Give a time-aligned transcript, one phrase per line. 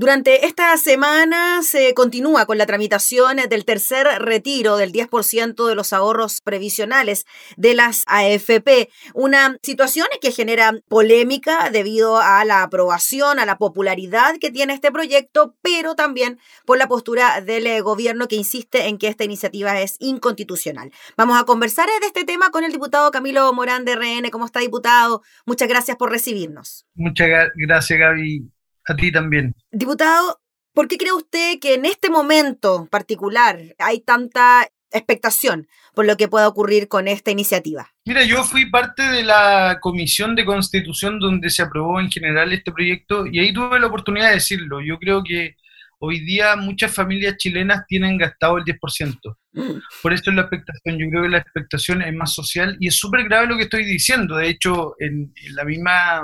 [0.00, 5.92] Durante esta semana se continúa con la tramitación del tercer retiro del 10% de los
[5.92, 7.26] ahorros previsionales
[7.58, 14.36] de las AFP, una situación que genera polémica debido a la aprobación, a la popularidad
[14.40, 18.96] que tiene este proyecto, pero también por la postura del eh, gobierno que insiste en
[18.96, 20.90] que esta iniciativa es inconstitucional.
[21.18, 24.30] Vamos a conversar de este tema con el diputado Camilo Morán de RN.
[24.30, 25.20] ¿Cómo está, diputado?
[25.44, 26.86] Muchas gracias por recibirnos.
[26.94, 28.50] Muchas gracias, Gaby
[28.86, 29.54] a ti también.
[29.70, 30.40] Diputado,
[30.74, 36.28] ¿por qué cree usted que en este momento particular hay tanta expectación por lo que
[36.28, 37.90] pueda ocurrir con esta iniciativa?
[38.04, 42.72] Mira, yo fui parte de la comisión de constitución donde se aprobó en general este
[42.72, 44.80] proyecto y ahí tuve la oportunidad de decirlo.
[44.80, 45.56] Yo creo que
[45.98, 49.36] hoy día muchas familias chilenas tienen gastado el 10%.
[49.52, 49.80] Mm.
[50.02, 50.98] Por eso es la expectación.
[50.98, 53.84] Yo creo que la expectación es más social y es súper grave lo que estoy
[53.84, 54.36] diciendo.
[54.36, 56.22] De hecho, en la misma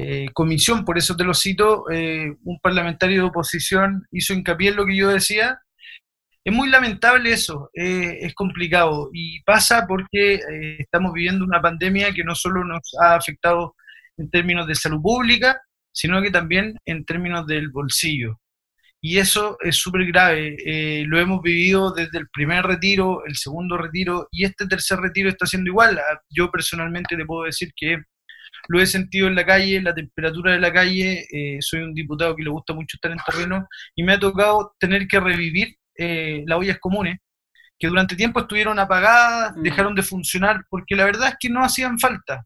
[0.00, 4.76] eh, comisión, por eso te lo cito, eh, un parlamentario de oposición hizo hincapié en
[4.76, 5.58] lo que yo decía.
[6.44, 10.40] Es muy lamentable eso, eh, es complicado y pasa porque
[10.78, 13.74] estamos viviendo una pandemia que no solo nos ha afectado
[14.16, 15.60] en términos de salud pública,
[15.92, 18.40] sino que también en términos del bolsillo.
[19.00, 20.56] Y eso es súper grave.
[21.06, 25.44] lo hemos vivido desde el primer retiro, el segundo retiro y este tercer retiro está
[25.46, 26.00] siendo igual.
[26.30, 27.98] Yo personalmente te puedo decir que
[28.68, 32.36] lo he sentido en la calle, la temperatura de la calle, eh, soy un diputado
[32.36, 33.66] que le gusta mucho estar en terreno
[33.96, 37.18] y me ha tocado tener que revivir eh, las ollas comunes,
[37.78, 39.62] que durante tiempo estuvieron apagadas, mm.
[39.62, 42.44] dejaron de funcionar, porque la verdad es que no hacían falta.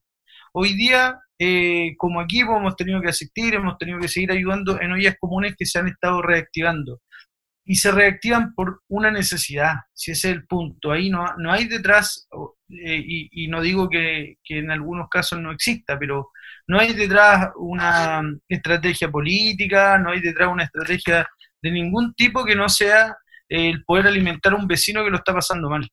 [0.53, 4.93] Hoy día, eh, como equipo, hemos tenido que asistir, hemos tenido que seguir ayudando en
[4.93, 7.01] ollas comunes que se han estado reactivando
[7.65, 10.91] y se reactivan por una necesidad, si ese es el punto.
[10.91, 12.29] Ahí no, no hay detrás,
[12.69, 16.31] eh, y, no digo que, en algunos casos no exista, pero
[16.67, 21.27] no hay detrás una estrategia política, no hay detrás una estrategia
[21.63, 23.17] de ningún tipo que no sea
[23.49, 25.89] el poder alimentar a un vecino que lo está pasando mal.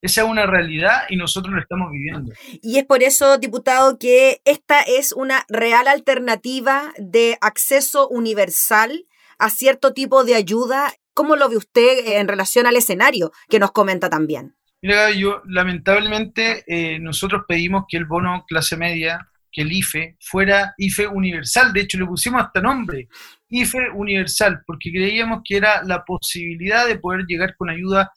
[0.00, 2.32] Esa es una realidad y nosotros lo estamos viviendo.
[2.62, 9.07] Y es por eso, diputado, que esta es una real alternativa de acceso universal
[9.38, 10.92] a cierto tipo de ayuda.
[11.14, 14.56] ¿Cómo lo ve usted en relación al escenario que nos comenta también?
[14.80, 20.74] Mira, yo lamentablemente eh, nosotros pedimos que el bono clase media, que el IFE, fuera
[20.76, 21.72] IFE universal.
[21.72, 23.08] De hecho, le pusimos hasta nombre,
[23.48, 28.12] IFE universal, porque creíamos que era la posibilidad de poder llegar con ayuda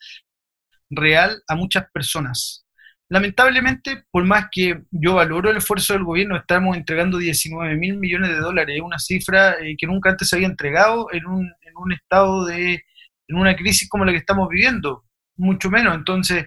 [0.90, 2.61] real a muchas personas.
[3.12, 8.30] Lamentablemente, por más que yo valoro el esfuerzo del gobierno, estamos entregando 19 mil millones
[8.30, 11.92] de dólares, una cifra eh, que nunca antes se había entregado en un, en un
[11.92, 12.82] estado de,
[13.28, 15.04] en una crisis como la que estamos viviendo,
[15.36, 15.94] mucho menos.
[15.94, 16.46] Entonces,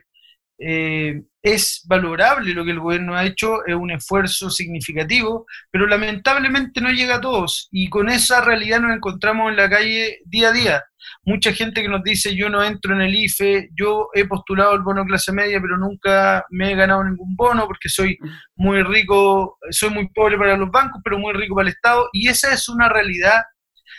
[0.58, 6.82] eh, es valorable lo que el gobierno ha hecho, es un esfuerzo significativo, pero lamentablemente
[6.82, 10.54] no llega a todos y con esa realidad nos encontramos en la calle día a
[10.54, 10.84] día.
[11.24, 14.82] Mucha gente que nos dice yo no entro en el IFE, yo he postulado el
[14.82, 18.18] bono clase media, pero nunca me he ganado ningún bono porque soy
[18.56, 22.28] muy rico, soy muy pobre para los bancos, pero muy rico para el Estado y
[22.28, 23.42] esa es una realidad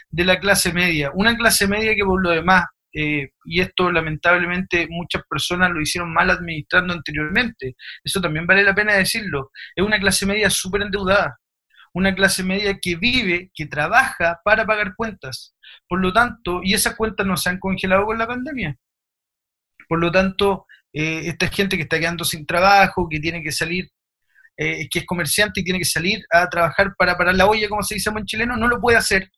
[0.09, 2.65] de la clase media, una clase media que por lo demás
[2.99, 7.77] eh, y esto lamentablemente muchas personas lo hicieron mal administrando anteriormente.
[8.03, 9.51] Eso también vale la pena decirlo.
[9.75, 11.39] Es una clase media súper endeudada,
[11.93, 15.55] una clase media que vive, que trabaja para pagar cuentas.
[15.87, 18.75] Por lo tanto, y esas cuentas no se han congelado con la pandemia.
[19.89, 23.91] Por lo tanto, eh, esta gente que está quedando sin trabajo, que tiene que salir,
[24.57, 27.83] eh, que es comerciante y tiene que salir a trabajar para parar la olla, como
[27.83, 29.31] se dice en chileno, no lo puede hacer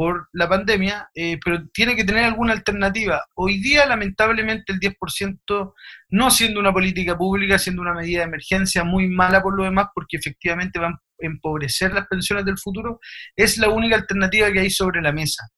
[0.00, 3.22] por la pandemia, eh, pero tiene que tener alguna alternativa.
[3.34, 5.74] Hoy día, lamentablemente, el 10%,
[6.08, 9.88] no siendo una política pública, siendo una medida de emergencia muy mala por lo demás,
[9.94, 12.98] porque efectivamente van a empobrecer las pensiones del futuro,
[13.36, 15.50] es la única alternativa que hay sobre la mesa.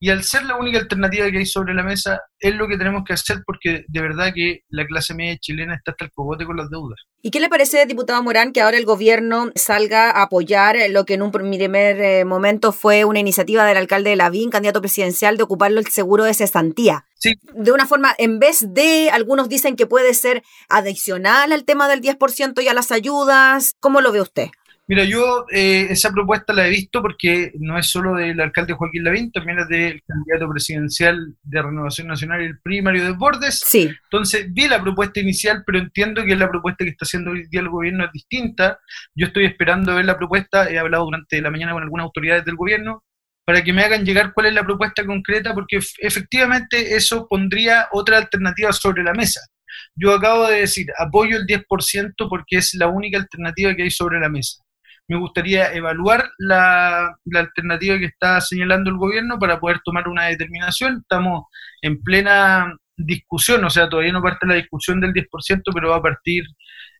[0.00, 3.04] Y al ser la única alternativa que hay sobre la mesa, es lo que tenemos
[3.06, 6.56] que hacer porque de verdad que la clase media chilena está hasta el cogote con
[6.56, 7.00] las deudas.
[7.22, 11.14] ¿Y qué le parece, diputado Morán, que ahora el gobierno salga a apoyar lo que
[11.14, 15.44] en un primer eh, momento fue una iniciativa del alcalde de Lavín, candidato presidencial, de
[15.44, 17.06] ocuparlo el seguro de cesantía?
[17.14, 17.32] Sí.
[17.54, 22.02] De una forma, en vez de, algunos dicen que puede ser adicional al tema del
[22.02, 23.74] 10% y a las ayudas.
[23.80, 24.48] ¿Cómo lo ve usted?
[24.86, 29.02] Mira, yo eh, esa propuesta la he visto porque no es solo del alcalde Joaquín
[29.02, 33.60] Lavín, también es del candidato presidencial de Renovación Nacional, el primario de Bordes.
[33.60, 33.90] Sí.
[34.02, 37.60] Entonces, vi la propuesta inicial, pero entiendo que la propuesta que está haciendo hoy día
[37.60, 38.78] el gobierno es distinta.
[39.14, 42.56] Yo estoy esperando ver la propuesta, he hablado durante la mañana con algunas autoridades del
[42.56, 43.02] gobierno,
[43.46, 48.18] para que me hagan llegar cuál es la propuesta concreta, porque efectivamente eso pondría otra
[48.18, 49.40] alternativa sobre la mesa.
[49.96, 54.20] Yo acabo de decir, apoyo el 10% porque es la única alternativa que hay sobre
[54.20, 54.63] la mesa
[55.08, 60.26] me gustaría evaluar la, la, alternativa que está señalando el gobierno para poder tomar una
[60.26, 61.00] determinación.
[61.02, 61.44] Estamos
[61.82, 66.02] en plena discusión, o sea, todavía no parte la discusión del 10%, pero va a
[66.02, 66.44] partir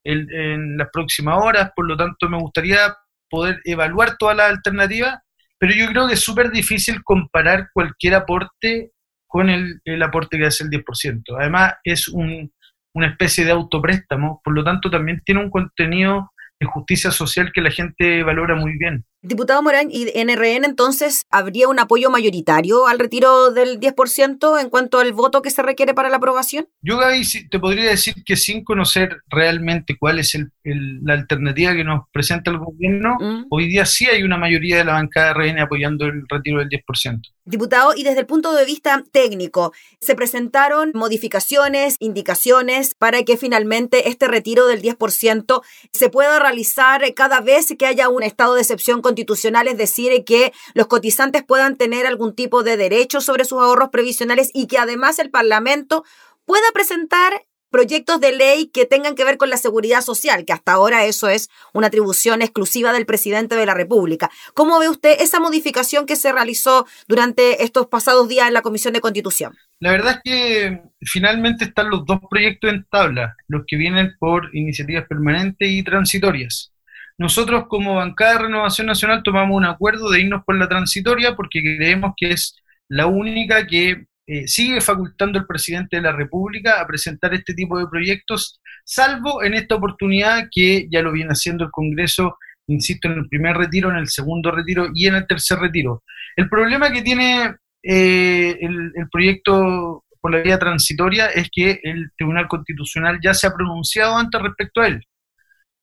[0.05, 2.95] en las próximas horas, por lo tanto me gustaría
[3.31, 5.19] poder evaluar todas las alternativas,
[5.59, 8.93] pero yo creo que es súper difícil comparar cualquier aporte
[9.27, 11.23] con el, el, aporte que hace el 10%.
[11.39, 12.53] Además, es un,
[12.93, 16.31] una especie de autopréstamo, por lo tanto también tiene un contenido
[16.61, 19.05] de justicia social que la gente valora muy bien.
[19.27, 24.99] Diputado Morán, ¿y NRN entonces habría un apoyo mayoritario al retiro del 10% en cuanto
[24.99, 26.69] al voto que se requiere para la aprobación?
[26.83, 32.03] Yo, Gaby, te podría decir que sin conocer realmente cuál es la alternativa que nos
[32.13, 33.47] presenta el gobierno, mm.
[33.49, 36.69] hoy día sí hay una mayoría de la bancada de RN apoyando el retiro del
[36.69, 37.23] 10%.
[37.47, 44.09] Diputado, y desde el punto de vista técnico, ¿se presentaron modificaciones, indicaciones para que finalmente
[44.09, 45.63] este retiro del 10%
[45.93, 50.25] se pueda realizar cada vez que haya un estado de excepción con constitucional, es decir,
[50.25, 54.79] que los cotizantes puedan tener algún tipo de derecho sobre sus ahorros previsionales y que
[54.79, 56.05] además el Parlamento
[56.45, 60.73] pueda presentar proyectos de ley que tengan que ver con la seguridad social, que hasta
[60.73, 64.31] ahora eso es una atribución exclusiva del presidente de la República.
[64.55, 68.95] ¿Cómo ve usted esa modificación que se realizó durante estos pasados días en la Comisión
[68.95, 69.57] de Constitución?
[69.81, 74.55] La verdad es que finalmente están los dos proyectos en tabla, los que vienen por
[74.55, 76.74] iniciativas permanentes y transitorias.
[77.17, 81.61] Nosotros como bancada de Renovación Nacional tomamos un acuerdo de irnos por la transitoria porque
[81.63, 82.57] creemos que es
[82.89, 87.79] la única que eh, sigue facultando el presidente de la República a presentar este tipo
[87.79, 93.19] de proyectos, salvo en esta oportunidad que ya lo viene haciendo el Congreso, insisto, en
[93.19, 96.03] el primer retiro, en el segundo retiro y en el tercer retiro.
[96.37, 102.11] El problema que tiene eh, el, el proyecto por la vía transitoria es que el
[102.17, 105.07] Tribunal Constitucional ya se ha pronunciado antes respecto a él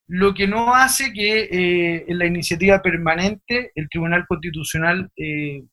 [0.07, 5.63] lo que no hace que eh, en la iniciativa permanente el Tribunal Constitucional eh,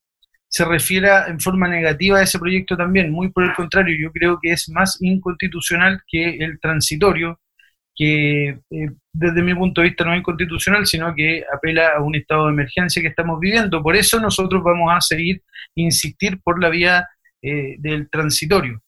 [0.46, 3.10] se refiera en forma negativa a ese proyecto también.
[3.10, 7.40] Muy por el contrario, yo creo que es más inconstitucional que el transitorio,
[7.94, 12.14] que eh, desde mi punto de vista no es inconstitucional, sino que apela a un
[12.14, 13.82] estado de emergencia que estamos viviendo.
[13.82, 15.42] Por eso nosotros vamos a seguir,
[15.74, 17.06] insistir por la vía
[17.40, 18.82] del transitorio.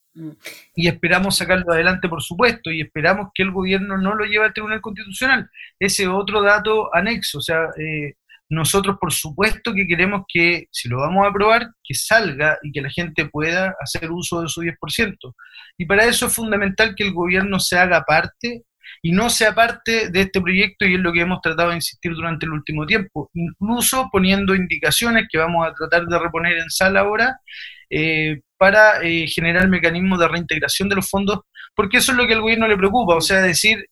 [0.74, 4.52] Y esperamos sacarlo adelante, por supuesto, y esperamos que el gobierno no lo lleve al
[4.52, 5.50] Tribunal Constitucional.
[5.78, 8.14] Ese otro dato anexo, o sea, eh,
[8.50, 12.82] nosotros por supuesto que queremos que, si lo vamos a aprobar, que salga y que
[12.82, 15.34] la gente pueda hacer uso de su 10%.
[15.78, 18.64] Y para eso es fundamental que el gobierno se haga parte
[19.02, 22.12] y no sea parte de este proyecto y es lo que hemos tratado de insistir
[22.12, 27.00] durante el último tiempo, incluso poniendo indicaciones que vamos a tratar de reponer en sala
[27.00, 27.40] ahora
[27.88, 31.40] eh, para eh, generar mecanismos de reintegración de los fondos,
[31.74, 33.86] porque eso es lo que al gobierno le preocupa, o sea, decir,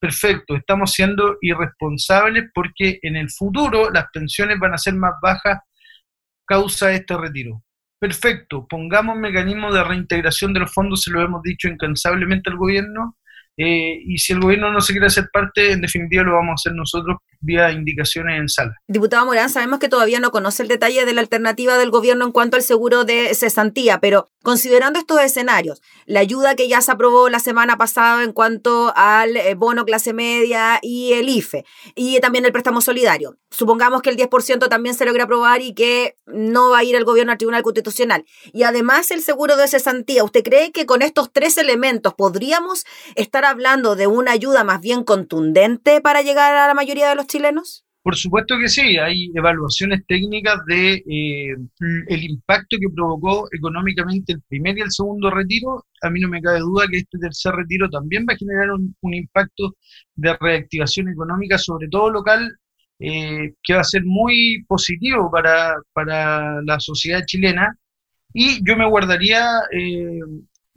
[0.00, 5.58] perfecto, estamos siendo irresponsables porque en el futuro las pensiones van a ser más bajas
[6.46, 7.62] causa de este retiro.
[7.98, 13.18] Perfecto, pongamos mecanismos de reintegración de los fondos, se lo hemos dicho incansablemente al gobierno,
[13.58, 16.54] eh, y si el gobierno no se quiere hacer parte, en definitiva lo vamos a
[16.54, 18.74] hacer nosotros vía indicaciones en sala.
[18.86, 22.32] Diputado Morán, sabemos que todavía no conoce el detalle de la alternativa del gobierno en
[22.32, 27.28] cuanto al seguro de cesantía, pero considerando estos escenarios, la ayuda que ya se aprobó
[27.28, 32.44] la semana pasada en cuanto al eh, bono clase media y el IFE, y también
[32.44, 36.78] el préstamo solidario, supongamos que el 10% también se logra aprobar y que no va
[36.78, 40.72] a ir el gobierno al Tribunal Constitucional, y además el seguro de cesantía, ¿usted cree
[40.72, 46.22] que con estos tres elementos podríamos estar hablando de una ayuda más bien contundente para
[46.22, 47.86] llegar a la mayoría de los chilenos?
[48.06, 51.56] Por supuesto que sí, hay evaluaciones técnicas de eh,
[52.06, 55.84] el impacto que provocó económicamente el primer y el segundo retiro.
[56.02, 58.94] A mí no me cabe duda que este tercer retiro también va a generar un,
[59.12, 59.74] impacto
[60.14, 62.56] de reactivación económica, sobre todo local,
[63.00, 67.76] eh, que va a ser muy positivo para, para, la sociedad chilena.
[68.32, 70.20] Y yo me guardaría, eh,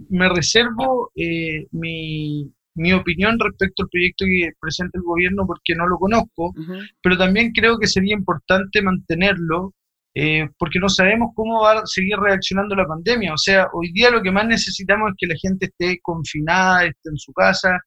[0.10, 5.98] me reservo mi, mi opinión respecto al proyecto que presenta el gobierno porque no lo
[5.98, 6.54] conozco,
[7.02, 9.74] pero también creo que sería importante mantenerlo
[10.16, 13.34] eh, porque no sabemos cómo va a seguir reaccionando la pandemia.
[13.34, 17.10] O sea, hoy día lo que más necesitamos es que la gente esté confinada, esté
[17.10, 17.78] en su casa,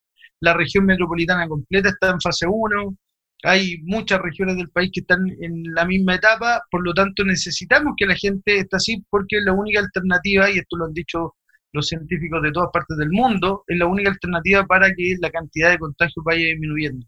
[0.41, 2.97] la región metropolitana completa está en fase 1,
[3.45, 7.95] hay muchas regiones del país que están en la misma etapa, por lo tanto necesitamos
[7.97, 11.35] que la gente esté así porque es la única alternativa, y esto lo han dicho
[11.73, 15.71] los científicos de todas partes del mundo, es la única alternativa para que la cantidad
[15.71, 17.07] de contagios vaya disminuyendo.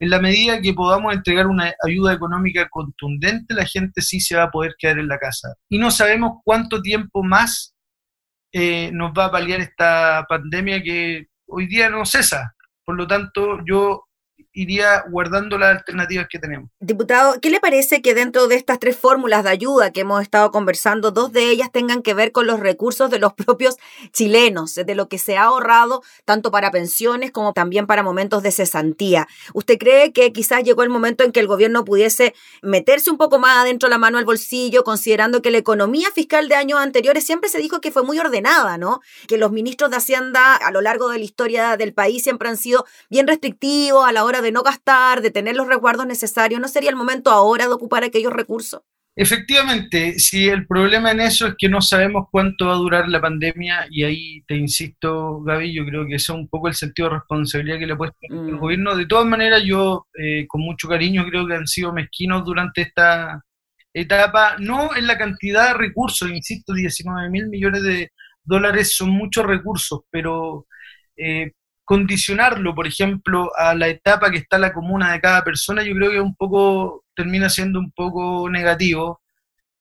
[0.00, 4.44] En la medida que podamos entregar una ayuda económica contundente, la gente sí se va
[4.44, 5.54] a poder quedar en la casa.
[5.68, 7.74] Y no sabemos cuánto tiempo más
[8.52, 12.54] eh, nos va a paliar esta pandemia que hoy día no cesa.
[12.84, 14.07] Por lo tanto, yo
[14.58, 16.68] iría guardando las alternativas que tenemos.
[16.80, 20.50] Diputado, ¿qué le parece que dentro de estas tres fórmulas de ayuda que hemos estado
[20.50, 23.76] conversando, dos de ellas tengan que ver con los recursos de los propios
[24.12, 28.50] chilenos, de lo que se ha ahorrado tanto para pensiones como también para momentos de
[28.50, 29.28] cesantía?
[29.54, 33.38] ¿Usted cree que quizás llegó el momento en que el gobierno pudiese meterse un poco
[33.38, 37.48] más adentro la mano al bolsillo, considerando que la economía fiscal de años anteriores siempre
[37.48, 39.02] se dijo que fue muy ordenada, ¿no?
[39.28, 42.56] Que los ministros de Hacienda a lo largo de la historia del país siempre han
[42.56, 46.60] sido bien restrictivos a la hora de no gastar, de tener los resguardos necesarios.
[46.60, 48.82] ¿No sería el momento ahora de ocupar aquellos recursos?
[49.20, 53.20] Efectivamente, si el problema en eso es que no sabemos cuánto va a durar la
[53.20, 57.08] pandemia, y ahí te insisto, Gaby, yo creo que eso es un poco el sentido
[57.08, 58.58] de responsabilidad que le puede el mm.
[58.58, 58.94] gobierno.
[58.94, 63.42] De todas maneras, yo eh, con mucho cariño creo que han sido mezquinos durante esta
[63.92, 68.12] etapa, no en la cantidad de recursos, insisto, 19 mil millones de
[68.44, 70.66] dólares son muchos recursos, pero
[71.16, 71.52] eh,
[71.88, 76.10] condicionarlo, por ejemplo, a la etapa que está la comuna de cada persona, yo creo
[76.10, 79.22] que un poco termina siendo un poco negativo,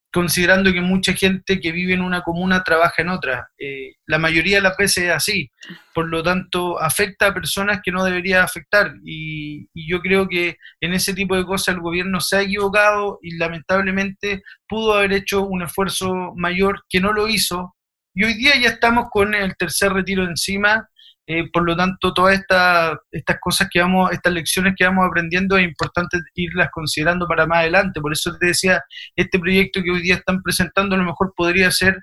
[0.09, 3.49] considerando que mucha gente que vive en una comuna trabaja en otra.
[3.59, 5.51] Eh, la mayoría de las veces es así,
[5.93, 8.93] por lo tanto afecta a personas que no debería afectar.
[9.03, 13.19] Y, y, yo creo que en ese tipo de cosas el gobierno se ha equivocado
[13.21, 17.75] y lamentablemente pudo haber hecho un esfuerzo mayor que no lo hizo.
[18.13, 20.87] Y hoy día ya estamos con el tercer retiro encima
[21.29, 25.65] eh, por lo tanto, todas estas cosas que vamos, estas lecciones que vamos aprendiendo es
[25.65, 28.00] importante irlas considerando para más adelante.
[28.00, 28.81] Por eso te decía,
[29.13, 31.98] este proyecto que hoy día están presentando a lo mejor podría ser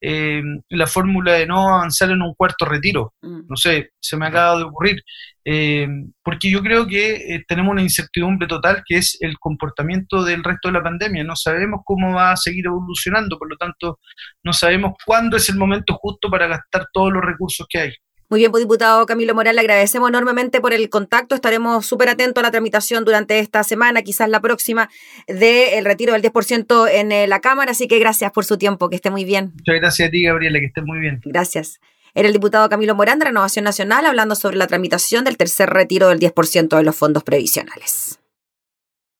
[0.00, 3.12] eh, la fórmula de no avanzar en un cuarto retiro.
[3.20, 3.40] Mm.
[3.48, 5.02] No sé, se me acaba de ocurrir.
[5.44, 5.86] Eh,
[6.22, 10.74] porque yo creo que tenemos una incertidumbre total que es el comportamiento del resto de
[10.74, 11.22] la pandemia.
[11.22, 13.98] No sabemos cómo va a seguir evolucionando, por lo tanto,
[14.42, 17.92] no sabemos cuándo es el momento justo para gastar todos los recursos que hay.
[18.30, 21.34] Muy bien, pues, diputado Camilo Moral, le agradecemos enormemente por el contacto.
[21.34, 24.88] Estaremos súper atentos a la tramitación durante esta semana, quizás la próxima,
[25.26, 27.72] del retiro del 10% en eh, la Cámara.
[27.72, 29.50] Así que gracias por su tiempo, que esté muy bien.
[29.56, 31.20] Muchas gracias a ti, Gabriela, que esté muy bien.
[31.24, 31.80] Gracias.
[32.14, 36.08] Era el diputado Camilo Morán de Renovación Nacional hablando sobre la tramitación del tercer retiro
[36.08, 38.20] del 10% de los fondos previsionales.